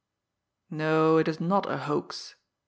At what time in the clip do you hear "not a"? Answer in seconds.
1.39-1.77